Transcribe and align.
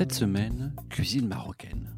Cette 0.00 0.14
semaine, 0.14 0.74
cuisine 0.88 1.28
marocaine. 1.28 1.94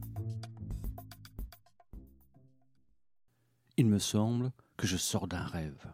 Il 3.76 3.86
me 3.86 4.00
semble 4.00 4.50
que 4.76 4.88
je 4.88 4.96
sors 4.96 5.28
d'un 5.28 5.44
rêve. 5.44 5.86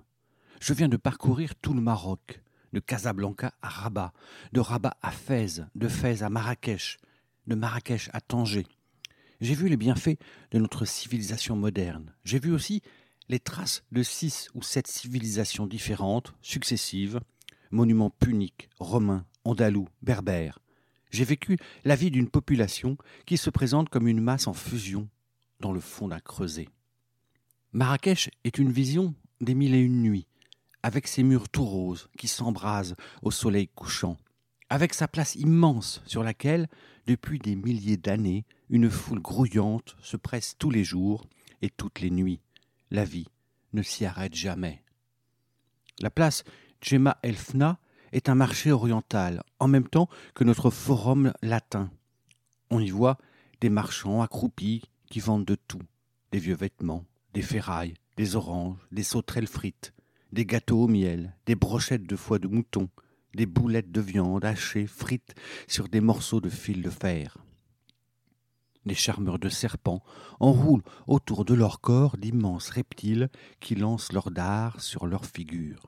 Je 0.58 0.72
viens 0.72 0.88
de 0.88 0.96
parcourir 0.96 1.54
tout 1.56 1.74
le 1.74 1.82
Maroc, 1.82 2.40
de 2.72 2.80
Casablanca 2.80 3.52
à 3.60 3.68
Rabat, 3.68 4.14
de 4.54 4.60
Rabat 4.60 4.96
à 5.02 5.10
Fès, 5.10 5.60
de 5.74 5.86
Fès 5.86 6.22
à 6.22 6.30
Marrakech, 6.30 6.96
de 7.46 7.54
Marrakech 7.54 8.08
à 8.14 8.22
Tanger. 8.22 8.66
J'ai 9.42 9.54
vu 9.54 9.68
les 9.68 9.76
bienfaits 9.76 10.18
de 10.52 10.58
notre 10.58 10.86
civilisation 10.86 11.56
moderne. 11.56 12.14
J'ai 12.24 12.38
vu 12.38 12.52
aussi 12.52 12.80
les 13.28 13.38
traces 13.38 13.84
de 13.92 14.02
six 14.02 14.48
ou 14.54 14.62
sept 14.62 14.86
civilisations 14.86 15.66
différentes, 15.66 16.32
successives, 16.40 17.20
monuments 17.70 18.08
puniques, 18.08 18.70
romains, 18.78 19.26
andalous, 19.44 19.88
berbères. 20.00 20.58
J'ai 21.10 21.24
vécu 21.24 21.58
la 21.84 21.96
vie 21.96 22.10
d'une 22.10 22.28
population 22.28 22.96
qui 23.26 23.36
se 23.36 23.50
présente 23.50 23.88
comme 23.88 24.08
une 24.08 24.20
masse 24.20 24.46
en 24.46 24.52
fusion 24.52 25.08
dans 25.60 25.72
le 25.72 25.80
fond 25.80 26.08
d'un 26.08 26.20
creuset. 26.20 26.68
Marrakech 27.72 28.30
est 28.44 28.58
une 28.58 28.72
vision 28.72 29.14
des 29.40 29.54
mille 29.54 29.74
et 29.74 29.80
une 29.80 30.02
nuits, 30.02 30.26
avec 30.82 31.06
ses 31.06 31.22
murs 31.22 31.48
tout 31.48 31.64
roses 31.64 32.08
qui 32.16 32.28
s'embrasent 32.28 32.96
au 33.22 33.30
soleil 33.30 33.68
couchant, 33.68 34.16
avec 34.70 34.94
sa 34.94 35.08
place 35.08 35.34
immense 35.34 36.02
sur 36.06 36.22
laquelle, 36.22 36.68
depuis 37.06 37.38
des 37.38 37.56
milliers 37.56 37.96
d'années, 37.96 38.44
une 38.68 38.90
foule 38.90 39.20
grouillante 39.20 39.96
se 40.02 40.16
presse 40.16 40.56
tous 40.58 40.70
les 40.70 40.84
jours 40.84 41.26
et 41.62 41.70
toutes 41.70 42.00
les 42.00 42.10
nuits. 42.10 42.40
La 42.90 43.04
vie 43.04 43.28
ne 43.72 43.82
s'y 43.82 44.04
arrête 44.04 44.34
jamais. 44.34 44.82
La 46.00 46.10
place 46.10 46.44
Djema 46.80 47.18
Elfna 47.22 47.78
est 48.12 48.28
un 48.28 48.34
marché 48.34 48.72
oriental, 48.72 49.42
en 49.58 49.68
même 49.68 49.88
temps 49.88 50.08
que 50.34 50.44
notre 50.44 50.70
forum 50.70 51.32
latin. 51.42 51.90
On 52.70 52.80
y 52.80 52.90
voit 52.90 53.18
des 53.60 53.70
marchands 53.70 54.22
accroupis 54.22 54.82
qui 55.10 55.20
vendent 55.20 55.44
de 55.44 55.56
tout, 55.56 55.82
des 56.32 56.38
vieux 56.38 56.56
vêtements, 56.56 57.04
des 57.34 57.42
ferrailles, 57.42 57.94
des 58.16 58.36
oranges, 58.36 58.78
des 58.92 59.02
sauterelles 59.02 59.46
frites, 59.46 59.94
des 60.32 60.44
gâteaux 60.44 60.84
au 60.84 60.88
miel, 60.88 61.34
des 61.46 61.54
brochettes 61.54 62.06
de 62.06 62.16
foie 62.16 62.38
de 62.38 62.48
mouton, 62.48 62.88
des 63.34 63.46
boulettes 63.46 63.92
de 63.92 64.00
viande 64.00 64.44
hachées, 64.44 64.86
frites 64.86 65.34
sur 65.66 65.88
des 65.88 66.00
morceaux 66.00 66.40
de 66.40 66.50
fil 66.50 66.82
de 66.82 66.90
fer. 66.90 67.38
Les 68.84 68.94
charmeurs 68.94 69.38
de 69.38 69.48
serpents 69.48 70.02
enroulent 70.40 70.82
autour 71.06 71.44
de 71.44 71.54
leur 71.54 71.80
corps 71.80 72.16
d'immenses 72.16 72.70
reptiles 72.70 73.28
qui 73.60 73.74
lancent 73.74 74.12
leurs 74.12 74.30
dards 74.30 74.80
sur 74.80 75.06
leurs 75.06 75.26
figures. 75.26 75.82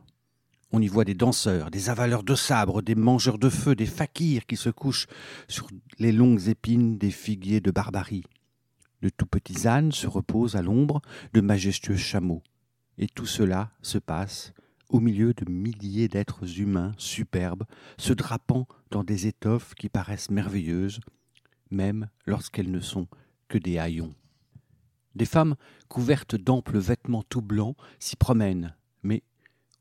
On 0.72 0.80
y 0.80 0.86
voit 0.86 1.04
des 1.04 1.14
danseurs, 1.14 1.70
des 1.70 1.90
avaleurs 1.90 2.22
de 2.22 2.34
sabres, 2.34 2.80
des 2.80 2.94
mangeurs 2.94 3.38
de 3.38 3.48
feu, 3.48 3.74
des 3.74 3.86
fakirs 3.86 4.46
qui 4.46 4.56
se 4.56 4.70
couchent 4.70 5.08
sur 5.48 5.68
les 5.98 6.12
longues 6.12 6.48
épines 6.48 6.96
des 6.96 7.10
figuiers 7.10 7.60
de 7.60 7.70
barbarie. 7.70 8.24
De 9.02 9.08
tout 9.08 9.26
petits 9.26 9.66
ânes 9.66 9.92
se 9.92 10.06
reposent 10.06 10.56
à 10.56 10.62
l'ombre 10.62 11.00
de 11.32 11.40
majestueux 11.40 11.96
chameaux. 11.96 12.42
Et 12.98 13.08
tout 13.08 13.26
cela 13.26 13.70
se 13.82 13.98
passe 13.98 14.52
au 14.90 15.00
milieu 15.00 15.32
de 15.32 15.50
milliers 15.50 16.08
d'êtres 16.08 16.60
humains 16.60 16.92
superbes, 16.98 17.64
se 17.96 18.12
drapant 18.12 18.66
dans 18.90 19.04
des 19.04 19.26
étoffes 19.26 19.74
qui 19.74 19.88
paraissent 19.88 20.30
merveilleuses, 20.30 21.00
même 21.70 22.08
lorsqu'elles 22.26 22.70
ne 22.70 22.80
sont 22.80 23.06
que 23.48 23.58
des 23.58 23.78
haillons. 23.78 24.14
Des 25.14 25.24
femmes 25.24 25.56
couvertes 25.88 26.36
d'amples 26.36 26.78
vêtements 26.78 27.22
tout 27.22 27.42
blancs 27.42 27.76
s'y 27.98 28.16
promènent, 28.16 28.74
mais 29.02 29.22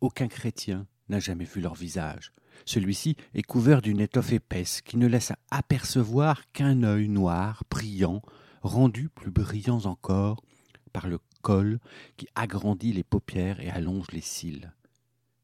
aucun 0.01 0.27
chrétien 0.27 0.87
n'a 1.09 1.19
jamais 1.19 1.45
vu 1.45 1.61
leur 1.61 1.75
visage. 1.75 2.33
Celui-ci 2.65 3.15
est 3.33 3.43
couvert 3.43 3.81
d'une 3.81 3.99
étoffe 3.99 4.33
épaisse 4.33 4.81
qui 4.81 4.97
ne 4.97 5.07
laisse 5.07 5.33
apercevoir 5.49 6.51
qu'un 6.51 6.83
œil 6.83 7.07
noir, 7.07 7.63
brillant, 7.69 8.21
rendu 8.61 9.09
plus 9.09 9.31
brillant 9.31 9.85
encore 9.85 10.43
par 10.91 11.07
le 11.07 11.19
col 11.41 11.79
qui 12.17 12.27
agrandit 12.35 12.93
les 12.93 13.03
paupières 13.03 13.59
et 13.59 13.69
allonge 13.69 14.07
les 14.11 14.21
cils. 14.21 14.73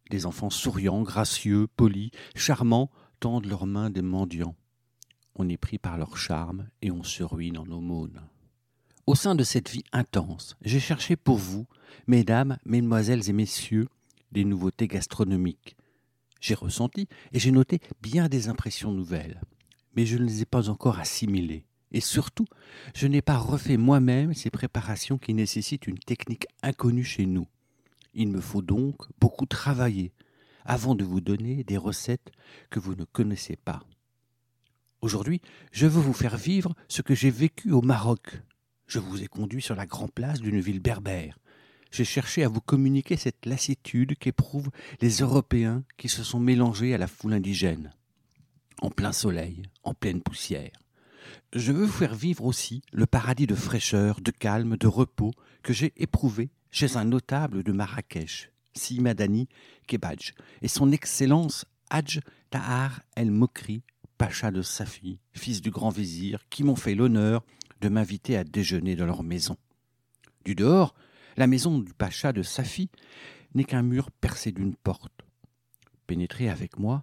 Des 0.10 0.26
enfants 0.26 0.50
souriants, 0.50 1.02
gracieux, 1.02 1.68
polis, 1.76 2.12
charmants, 2.36 2.92
tendent 3.20 3.46
leurs 3.46 3.66
mains 3.66 3.90
des 3.90 4.02
mendiants. 4.02 4.56
On 5.36 5.50
est 5.50 5.58
pris 5.58 5.78
par 5.78 5.98
leur 5.98 6.18
charme 6.18 6.68
et 6.82 6.92
on 6.92 7.04
se 7.04 7.24
ruine 7.24 7.58
en 7.58 7.66
aumône. 7.66 8.22
Au 9.08 9.16
sein 9.16 9.36
de 9.36 9.44
cette 9.44 9.70
vie 9.70 9.84
intense, 9.92 10.56
j'ai 10.62 10.80
cherché 10.80 11.16
pour 11.16 11.38
vous, 11.38 11.68
mesdames, 12.08 12.58
mesdemoiselles 12.66 13.30
et 13.30 13.34
messieurs, 13.34 13.88
des 14.36 14.44
nouveautés 14.44 14.88
gastronomiques. 14.88 15.78
J'ai 16.42 16.56
ressenti 16.56 17.08
et 17.32 17.40
j'ai 17.40 17.52
noté 17.52 17.80
bien 18.02 18.28
des 18.28 18.50
impressions 18.50 18.92
nouvelles, 18.92 19.42
mais 19.96 20.06
je 20.06 20.18
ne 20.18 20.26
les 20.26 20.42
ai 20.42 20.46
pas 20.46 20.70
encore 20.70 21.00
assimilées. 21.00 21.66
Et 21.92 22.02
surtout, 22.02 22.46
je 22.94 23.08
n'ai 23.08 23.22
pas 23.22 23.38
refait 23.38 23.78
moi-même 23.78 24.34
ces 24.34 24.50
préparations 24.50 25.18
qui 25.18 25.34
nécessitent 25.34 25.88
une 25.88 25.98
technique 25.98 26.48
inconnue 26.62 27.06
chez 27.06 27.26
nous. 27.26 27.48
Il 28.14 28.28
me 28.28 28.42
faut 28.42 28.62
donc 28.62 28.98
beaucoup 29.20 29.46
travailler 29.46 30.12
avant 30.66 30.96
de 30.96 31.06
vous 31.06 31.22
donner 31.22 31.64
des 31.64 31.78
recettes 31.78 32.32
que 32.70 32.80
vous 32.80 32.96
ne 32.96 33.06
connaissez 33.06 33.56
pas. 33.56 33.84
Aujourd'hui, 35.00 35.40
je 35.72 35.88
veux 35.88 36.02
vous 36.02 36.14
faire 36.14 36.36
vivre 36.36 36.76
ce 36.90 37.02
que 37.02 37.16
j'ai 37.16 37.32
vécu 37.32 37.72
au 37.72 37.82
Maroc. 37.82 38.42
Je 38.88 39.00
vous 39.00 39.24
ai 39.24 39.28
conduit 39.28 39.62
sur 39.62 39.76
la 39.76 39.86
grande 39.86 40.12
place 40.12 40.42
d'une 40.42 40.60
ville 40.60 40.82
berbère. 40.82 41.38
J'ai 41.96 42.04
cherché 42.04 42.44
à 42.44 42.50
vous 42.50 42.60
communiquer 42.60 43.16
cette 43.16 43.46
lassitude 43.46 44.18
qu'éprouvent 44.18 44.70
les 45.00 45.20
Européens 45.20 45.86
qui 45.96 46.10
se 46.10 46.26
sont 46.26 46.42
mélangés 46.42 46.94
à 46.94 46.98
la 46.98 47.08
foule 47.08 47.32
indigène. 47.32 47.94
En 48.82 48.90
plein 48.90 49.14
soleil, 49.14 49.62
en 49.84 49.94
pleine 49.94 50.22
poussière. 50.22 50.78
Je 51.54 51.72
veux 51.72 51.86
vous 51.86 51.92
faire 51.94 52.14
vivre 52.14 52.44
aussi 52.44 52.82
le 52.92 53.06
paradis 53.06 53.48
de 53.48 53.56
fraîcheur, 53.56 54.20
de 54.20 54.32
calme, 54.32 54.76
de 54.76 54.88
repos 54.88 55.32
que 55.64 55.72
j'ai 55.72 55.94
éprouvé 55.96 56.50
chez 56.70 56.98
un 56.98 57.06
notable 57.06 57.64
de 57.64 57.72
Marrakech, 57.72 58.52
Si 58.74 59.00
Madani 59.00 59.48
Kebadj, 59.88 60.34
et 60.62 60.68
son 60.68 60.92
Excellence 60.92 61.64
Hadj 61.90 62.20
Tahar 62.50 63.04
El 63.16 63.32
Mokri, 63.32 63.84
pacha 64.18 64.52
de 64.52 64.64
Safi, 64.64 65.18
fils 65.32 65.62
du 65.62 65.72
grand 65.72 65.92
vizir, 65.92 66.40
qui 66.50 66.66
m'ont 66.66 66.76
fait 66.76 66.94
l'honneur 66.94 67.46
de 67.80 67.88
m'inviter 67.88 68.36
à 68.36 68.44
déjeuner 68.44 68.98
dans 68.98 69.06
leur 69.06 69.24
maison. 69.24 69.56
Du 70.44 70.56
dehors, 70.56 70.94
la 71.38 71.48
maison 71.48 71.80
du 71.80 71.94
pacha 71.94 72.34
de 72.34 72.44
Safi 72.44 72.90
n'est 73.54 73.64
qu'un 73.64 73.82
mur 73.82 74.12
percé 74.12 74.52
d'une 74.52 74.76
porte. 74.76 75.26
Pénétrez 76.08 76.50
avec 76.50 76.80
moi, 76.80 77.02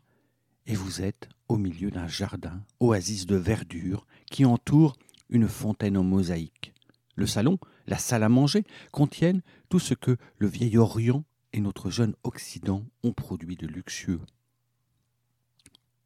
et 0.66 0.74
vous 0.74 1.02
êtes 1.02 1.28
au 1.48 1.56
milieu 1.56 1.90
d'un 1.90 2.06
jardin, 2.06 2.62
oasis 2.80 3.26
de 3.26 3.36
verdure, 3.36 4.06
qui 4.30 4.44
entoure 4.44 4.96
une 5.28 5.48
fontaine 5.48 5.96
en 5.96 6.04
mosaïque. 6.04 6.72
Le 7.14 7.26
salon, 7.26 7.58
la 7.86 7.98
salle 7.98 8.22
à 8.22 8.28
manger, 8.28 8.64
contiennent 8.90 9.42
tout 9.68 9.78
ce 9.78 9.94
que 9.94 10.16
le 10.38 10.46
vieil 10.46 10.78
Orient 10.78 11.24
et 11.52 11.60
notre 11.60 11.90
jeune 11.90 12.14
Occident 12.22 12.84
ont 13.02 13.12
produit 13.12 13.56
de 13.56 13.66
luxueux. 13.66 14.20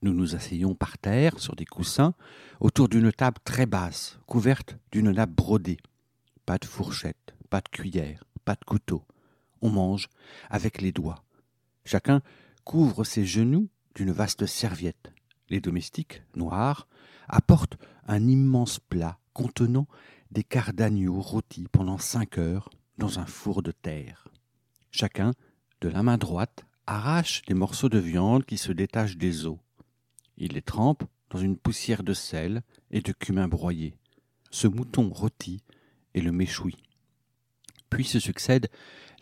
Nous 0.03 0.13
nous 0.13 0.35
asseyons 0.35 0.75
par 0.75 0.99
terre 0.99 1.39
sur 1.39 1.55
des 1.55 1.65
coussins 1.65 2.15
autour 2.61 2.89
d'une 2.89 3.13
table 3.13 3.39
très 3.45 3.67
basse, 3.67 4.19
couverte 4.27 4.77
d'une 4.91 5.11
nappe 5.11 5.31
brodée. 5.31 5.79
Pas 6.45 6.59
de 6.59 6.65
fourchette, 6.65 7.36
pas 7.47 7.61
de 7.61 7.69
cuillère, 7.69 8.25
pas 8.45 8.55
de 8.55 8.65
couteau. 8.65 9.05
On 9.63 9.71
mange 9.71 10.09
avec 10.51 10.81
les 10.81 10.93
doigts. 10.93 11.25
Chacun 11.85 12.21
couvre 12.65 13.05
ses 13.05 13.25
genoux 13.25 13.69
d'une 13.95 14.13
vaste 14.13 14.47
serviette. 14.47 15.13
Les 15.49 15.61
domestiques, 15.61 16.23
noirs, 16.35 16.89
apportent 17.29 17.79
un 18.07 18.27
immense 18.27 18.79
plat 18.79 19.19
contenant 19.33 19.87
des 20.31 20.45
quarts 20.45 20.73
d'agneau 20.73 21.21
rôtis 21.21 21.69
pendant 21.71 21.99
cinq 21.99 22.39
heures 22.39 22.71
dans 22.99 23.19
un 23.19 23.27
four 23.27 23.63
de 23.63 23.71
terre. 23.71 24.29
Chacun, 24.91 25.33
de 25.81 25.89
la 25.89 26.03
main 26.03 26.19
droite, 26.19 26.65
arrache 26.87 27.43
des 27.43 27.55
morceaux 27.55 27.89
de 27.89 27.99
viande 27.99 28.45
qui 28.45 28.59
se 28.59 28.73
détachent 28.73 29.17
des 29.17 29.47
os. 29.47 29.59
Il 30.37 30.53
les 30.53 30.63
trempe 30.63 31.05
dans 31.31 31.39
une 31.39 31.57
poussière 31.57 32.03
de 32.03 32.15
sel 32.15 32.63
et 32.91 33.01
de 33.01 33.13
cumin 33.13 33.49
broyé. 33.49 33.97
Ce 34.51 34.67
mouton 34.67 35.11
rôti 35.11 35.63
et 36.15 36.21
le 36.21 36.33
méchoui. 36.33 36.77
Puis 37.97 38.05
se 38.05 38.21
succède 38.21 38.69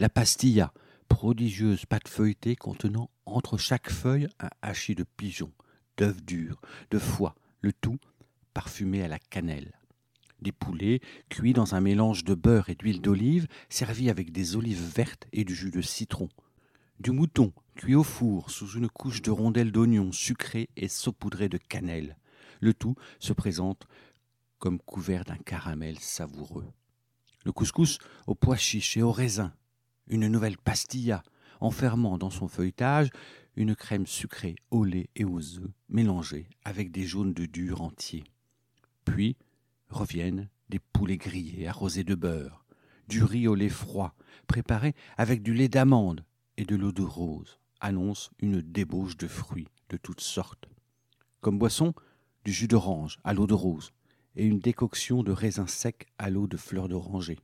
la 0.01 0.09
pastilla, 0.09 0.73
prodigieuse 1.07 1.87
pâte 1.87 2.09
feuilletée 2.09 2.57
contenant 2.57 3.09
entre 3.25 3.57
chaque 3.57 3.89
feuille 3.89 4.27
un 4.41 4.51
hachis 4.63 4.97
de 4.97 5.05
pigeon, 5.17 5.53
d'œufs 5.97 6.21
durs, 6.25 6.61
de 6.91 6.99
foie, 6.99 7.37
le 7.61 7.73
tout 7.73 8.01
parfumé 8.53 9.05
à 9.05 9.07
la 9.07 9.21
cannelle. 9.21 9.79
Des 10.43 10.51
poulets 10.51 11.01
cuits 11.29 11.53
dans 11.53 11.77
un 11.77 11.81
mélange 11.81 12.25
de 12.25 12.35
beurre 12.35 12.69
et 12.69 12.75
d'huile 12.75 13.01
d'olive, 13.01 13.47
servis 13.69 14.11
avec 14.11 14.33
des 14.33 14.57
olives 14.57 14.91
vertes 14.93 15.29
et 15.33 15.45
du 15.45 15.55
jus 15.55 15.71
de 15.71 15.81
citron. 15.81 16.29
Du 16.99 17.13
mouton 17.13 17.53
cuit 17.77 17.95
au 17.95 18.03
four 18.03 18.51
sous 18.51 18.73
une 18.73 18.89
couche 18.89 19.23
de 19.23 19.31
rondelles 19.31 19.71
d'oignons 19.71 20.11
sucrées 20.11 20.69
et 20.77 20.89
saupoudrées 20.89 21.49
de 21.49 21.59
cannelle. 21.59 22.17
Le 22.59 22.75
tout 22.75 22.97
se 23.21 23.33
présente 23.33 23.87
comme 24.59 24.81
couvert 24.81 25.25
d'un 25.25 25.39
caramel 25.39 26.01
savoureux. 26.01 26.67
Le 27.45 27.53
couscous 27.53 27.99
aux 28.27 28.35
pois 28.35 28.57
chiches 28.57 28.97
et 28.97 29.03
aux 29.03 29.13
raisins, 29.13 29.53
une 30.09 30.29
nouvelle 30.29 30.57
pastilla, 30.57 31.23
enfermant 31.61 32.19
dans 32.19 32.31
son 32.31 32.49
feuilletage 32.49 33.11
une 33.57 33.77
crème 33.77 34.07
sucrée 34.07 34.57
au 34.71 34.85
lait 34.85 35.11
et 35.15 35.25
aux 35.25 35.59
œufs, 35.59 35.71
mélangée 35.89 36.49
avec 36.65 36.91
des 36.91 37.05
jaunes 37.05 37.35
de 37.35 37.47
dur 37.47 37.83
entiers. 37.83 38.25
Puis 39.05 39.37
reviennent 39.91 40.49
des 40.71 40.79
poulets 40.79 41.19
grillés 41.19 41.69
arrosés 41.69 42.05
de 42.05 42.15
beurre, 42.15 42.65
du 43.09 43.23
riz 43.23 43.47
au 43.47 43.55
lait 43.55 43.69
froid, 43.69 44.15
préparé 44.47 44.95
avec 45.17 45.43
du 45.43 45.53
lait 45.53 45.69
d'amande 45.69 46.25
et 46.57 46.65
de 46.65 46.77
l'eau 46.77 46.93
de 46.93 47.03
rose, 47.03 47.59
annonce 47.81 48.31
une 48.39 48.63
débauche 48.63 49.17
de 49.17 49.29
fruits 49.29 49.69
de 49.91 49.99
toutes 49.99 50.23
sortes. 50.23 50.69
Comme 51.41 51.59
boisson, 51.59 51.95
du 52.45 52.53
jus 52.53 52.69
d'orange 52.69 53.19
à 53.23 53.35
l'eau 53.35 53.47
de 53.47 53.55
rose 53.55 53.93
et 54.37 54.45
une 54.45 54.61
décoction 54.61 55.23
de 55.23 55.33
raisins 55.33 55.67
secs 55.67 56.07
à 56.19 56.31
l'eau 56.31 56.47
de 56.47 56.57
fleurs 56.57 56.89
d'oranger. 56.89 57.39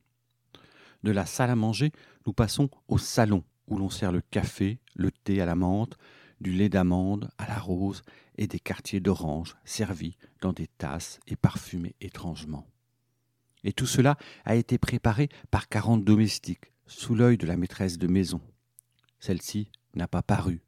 De 1.03 1.11
la 1.11 1.27
salle 1.27 1.51
à 1.51 1.57
manger, 1.57 1.93
nous 2.27 2.33
passons 2.33 2.69
au 2.89 2.99
salon 2.99 3.45
où 3.67 3.79
l'on 3.79 3.91
sert 3.91 4.13
le 4.13 4.21
café, 4.21 4.81
le 4.95 5.11
thé 5.11 5.41
à 5.41 5.47
la 5.47 5.55
menthe, 5.55 5.97
du 6.41 6.53
lait 6.53 6.69
d'amande 6.69 7.31
à 7.39 7.47
la 7.47 7.59
rose 7.59 8.03
et 8.37 8.47
des 8.47 8.59
quartiers 8.59 9.01
d'orange 9.01 9.57
servis 9.65 10.17
dans 10.41 10.53
des 10.53 10.67
tasses 10.67 11.21
et 11.27 11.37
parfumés 11.37 11.95
étrangement. 12.01 12.67
Et 13.63 13.73
tout 13.73 13.87
cela 13.87 14.17
a 14.45 14.55
été 14.55 14.79
préparé 14.79 15.29
par 15.51 15.69
quarante 15.69 16.05
domestiques, 16.05 16.73
sous 16.87 17.15
l'œil 17.15 17.37
de 17.37 17.47
la 17.47 17.57
maîtresse 17.57 17.99
de 17.99 18.07
maison. 18.07 18.41
Celle-ci 19.21 19.71
n'a 19.95 20.09
pas 20.09 20.23
paru, 20.23 20.63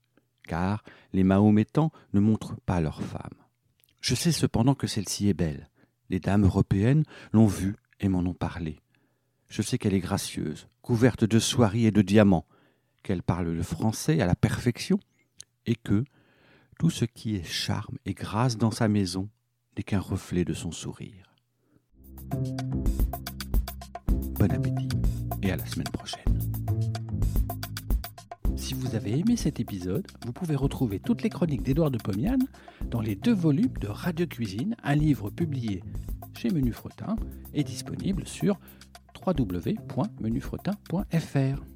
car 0.47 0.85
les 1.13 1.25
Mahométans 1.25 1.91
ne 2.13 2.21
montrent 2.21 2.61
pas 2.67 2.81
leurs 2.81 3.03
femmes. 3.03 3.43
Je 4.01 4.15
sais 4.15 4.33
cependant 4.33 4.75
que 4.75 4.87
celle-ci 4.87 5.29
est 5.29 5.35
belle. 5.35 5.71
Les 6.13 6.21
dames 6.21 6.45
européennes 6.45 7.05
l'ont 7.33 7.47
vue 7.47 7.75
et 7.99 8.09
m'en 8.11 8.19
ont 8.19 8.35
parlé. 8.35 8.81
Je 9.49 9.63
sais 9.63 9.79
qu'elle 9.79 9.95
est 9.95 9.99
gracieuse, 9.99 10.69
couverte 10.83 11.25
de 11.25 11.39
soieries 11.39 11.87
et 11.87 11.91
de 11.91 12.03
diamants, 12.03 12.45
qu'elle 13.03 13.23
parle 13.23 13.49
le 13.49 13.63
français 13.63 14.21
à 14.21 14.27
la 14.27 14.35
perfection, 14.35 15.01
et 15.65 15.75
que 15.75 16.05
tout 16.79 16.91
ce 16.91 17.07
qui 17.07 17.37
est 17.37 17.45
charme 17.45 17.97
et 18.05 18.13
grâce 18.13 18.59
dans 18.59 18.71
sa 18.71 18.89
maison 18.89 19.31
n'est 19.75 19.85
qu'un 19.85 20.01
reflet 20.01 20.45
de 20.45 20.53
son 20.53 20.71
sourire. 20.71 21.35
Bon 24.39 24.53
appétit 24.53 24.89
et 25.41 25.51
à 25.51 25.57
la 25.57 25.65
semaine 25.65 25.89
prochaine. 25.89 26.42
Vous 28.93 28.99
avez 28.99 29.19
aimé 29.19 29.37
cet 29.39 29.59
épisode, 29.59 30.07
vous 30.27 30.35
pouvez 30.35 30.55
retrouver 30.55 31.01
toutes 31.01 31.23
les 31.23 31.31
chroniques 31.31 31.63
d'Édouard 31.63 31.91
de 31.91 31.97
Pomian 31.97 32.37
dans 32.91 33.01
les 33.01 33.15
deux 33.15 33.33
volumes 33.33 33.73
de 33.81 33.89
Radio 33.89 34.27
Cuisine, 34.27 34.77
un 34.83 34.95
livre 34.95 35.31
publié 35.31 35.83
chez 36.37 36.51
Menu 36.51 36.73
Fretin 36.73 37.17
et 37.55 37.65
disponible 37.65 38.27
sur 38.27 38.61
www.menufretin.fr. 39.27 41.72